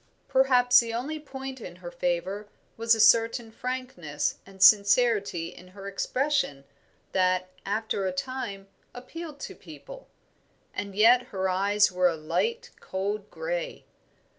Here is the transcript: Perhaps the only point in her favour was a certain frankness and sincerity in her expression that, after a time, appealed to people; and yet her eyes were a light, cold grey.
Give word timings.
Perhaps 0.27 0.79
the 0.79 0.91
only 0.95 1.19
point 1.19 1.61
in 1.61 1.75
her 1.75 1.91
favour 1.91 2.47
was 2.75 2.95
a 2.95 2.99
certain 2.99 3.51
frankness 3.51 4.39
and 4.47 4.59
sincerity 4.59 5.49
in 5.49 5.67
her 5.67 5.87
expression 5.87 6.63
that, 7.11 7.51
after 7.67 8.07
a 8.07 8.11
time, 8.11 8.67
appealed 8.95 9.39
to 9.41 9.53
people; 9.53 10.07
and 10.73 10.95
yet 10.95 11.27
her 11.27 11.47
eyes 11.47 11.91
were 11.91 12.09
a 12.09 12.15
light, 12.15 12.71
cold 12.79 13.29
grey. 13.29 13.85